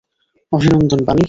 [0.51, 1.19] অভিনন্দন, বানি।